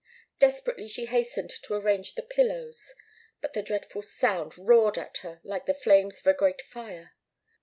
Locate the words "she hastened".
0.87-1.51